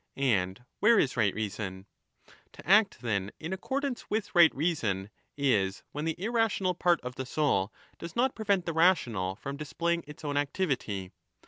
[0.15, 1.85] And where is right reason?'
[2.53, 7.17] To act, then, in lo accordance with right reason is when the irrational part of
[7.17, 11.11] the soul does not prevent the rational from displaying its own activity.